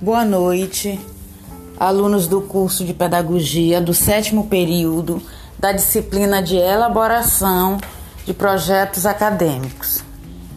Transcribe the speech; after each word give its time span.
Boa 0.00 0.24
noite, 0.24 0.96
alunos 1.76 2.28
do 2.28 2.40
curso 2.40 2.84
de 2.84 2.94
Pedagogia 2.94 3.80
do 3.80 3.92
sétimo 3.92 4.46
período 4.46 5.20
da 5.58 5.72
disciplina 5.72 6.40
de 6.40 6.54
elaboração 6.54 7.78
de 8.24 8.32
projetos 8.32 9.04
acadêmicos. 9.04 10.04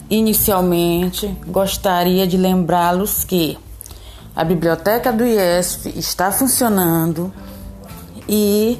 Inicialmente, 0.08 1.26
gostaria 1.44 2.24
de 2.24 2.36
lembrá-los 2.36 3.24
que 3.24 3.58
a 4.36 4.44
biblioteca 4.44 5.12
do 5.12 5.24
IESF 5.24 5.88
está 5.98 6.30
funcionando 6.30 7.32
e 8.28 8.78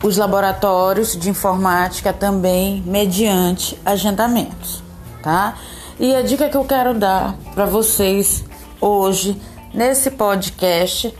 os 0.00 0.16
laboratórios 0.16 1.16
de 1.16 1.28
informática 1.28 2.12
também 2.12 2.84
mediante 2.86 3.76
agendamentos, 3.84 4.80
tá? 5.24 5.56
E 5.98 6.14
a 6.14 6.22
dica 6.22 6.48
que 6.48 6.56
eu 6.56 6.64
quero 6.64 6.94
dar 6.94 7.34
para 7.52 7.66
vocês 7.66 8.44
hoje 8.80 9.36
nesse 9.76 10.10
podcast 10.10 11.14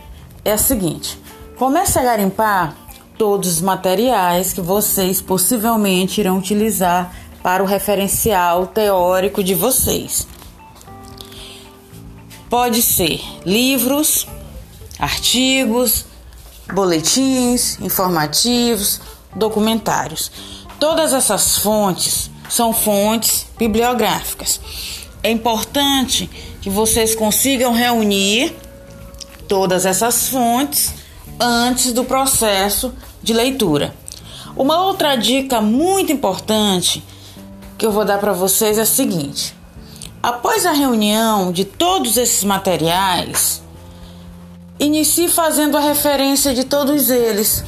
é 0.44 0.52
a 0.52 0.58
seguinte: 0.58 1.20
comece 1.56 1.98
a 1.98 2.02
garimpar 2.02 2.74
todos 3.18 3.48
os 3.56 3.60
materiais 3.60 4.52
que 4.52 4.60
vocês 4.60 5.20
possivelmente 5.20 6.20
irão 6.20 6.38
utilizar 6.38 7.14
para 7.42 7.62
o 7.62 7.66
referencial 7.66 8.66
teórico 8.66 9.44
de 9.44 9.54
vocês. 9.54 10.26
Pode 12.48 12.80
ser 12.80 13.20
livros, 13.44 14.26
artigos, 14.98 16.06
boletins 16.72 17.78
informativos, 17.80 19.00
documentários. 19.34 20.32
Todas 20.80 21.12
essas 21.12 21.58
fontes 21.58 22.30
são 22.48 22.72
fontes 22.72 23.46
bibliográficas. 23.58 24.60
É 25.26 25.30
importante 25.32 26.30
que 26.62 26.70
vocês 26.70 27.12
consigam 27.12 27.72
reunir 27.72 28.56
todas 29.48 29.84
essas 29.84 30.28
fontes 30.28 30.94
antes 31.40 31.92
do 31.92 32.04
processo 32.04 32.94
de 33.20 33.32
leitura. 33.32 33.92
Uma 34.56 34.84
outra 34.84 35.16
dica 35.16 35.60
muito 35.60 36.12
importante 36.12 37.02
que 37.76 37.84
eu 37.84 37.90
vou 37.90 38.04
dar 38.04 38.18
para 38.18 38.32
vocês 38.32 38.78
é 38.78 38.82
a 38.82 38.86
seguinte: 38.86 39.52
após 40.22 40.64
a 40.64 40.70
reunião 40.70 41.50
de 41.50 41.64
todos 41.64 42.16
esses 42.16 42.44
materiais, 42.44 43.60
inicie 44.78 45.26
fazendo 45.26 45.76
a 45.76 45.80
referência 45.80 46.54
de 46.54 46.62
todos 46.62 47.10
eles, 47.10 47.64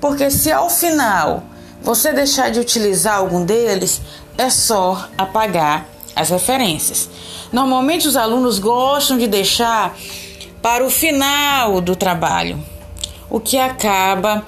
porque 0.00 0.30
se 0.30 0.52
ao 0.52 0.70
final 0.70 1.42
você 1.82 2.12
deixar 2.12 2.52
de 2.52 2.60
utilizar 2.60 3.16
algum 3.16 3.44
deles, 3.44 4.00
é 4.38 4.48
só 4.48 5.08
apagar 5.18 5.88
as 6.14 6.30
referências. 6.30 7.08
Normalmente 7.52 8.06
os 8.06 8.16
alunos 8.16 8.58
gostam 8.58 9.18
de 9.18 9.26
deixar 9.26 9.96
para 10.62 10.84
o 10.84 10.90
final 10.90 11.80
do 11.80 11.96
trabalho, 11.96 12.62
o 13.28 13.40
que 13.40 13.58
acaba 13.58 14.46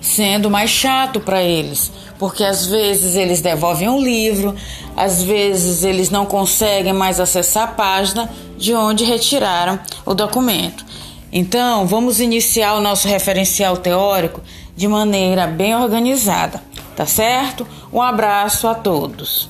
sendo 0.00 0.50
mais 0.50 0.70
chato 0.70 1.20
para 1.20 1.42
eles, 1.42 1.92
porque 2.18 2.42
às 2.44 2.66
vezes 2.66 3.14
eles 3.14 3.40
devolvem 3.40 3.88
o 3.88 3.96
um 3.96 4.02
livro, 4.02 4.54
às 4.96 5.22
vezes 5.22 5.84
eles 5.84 6.10
não 6.10 6.26
conseguem 6.26 6.92
mais 6.92 7.20
acessar 7.20 7.64
a 7.64 7.72
página 7.72 8.30
de 8.56 8.74
onde 8.74 9.04
retiraram 9.04 9.78
o 10.04 10.14
documento. 10.14 10.84
Então, 11.32 11.86
vamos 11.86 12.20
iniciar 12.20 12.74
o 12.74 12.80
nosso 12.80 13.08
referencial 13.08 13.76
teórico 13.76 14.42
de 14.76 14.86
maneira 14.86 15.46
bem 15.46 15.74
organizada, 15.74 16.62
tá 16.94 17.06
certo? 17.06 17.66
Um 17.92 18.02
abraço 18.02 18.68
a 18.68 18.74
todos. 18.74 19.48